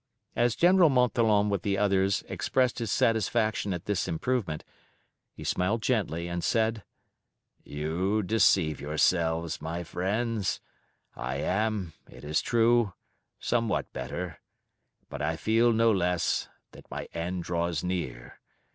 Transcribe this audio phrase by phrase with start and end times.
[0.35, 4.63] As General Montholon with the others expressed his satisfaction at this improvement
[5.31, 6.83] he smiled gently, and said,
[7.63, 10.59] "You deceive yourselves, my friends:
[11.15, 12.93] I am, it is true,
[13.39, 14.39] somewhat better,
[15.07, 18.39] but I feel no less that my end draws near.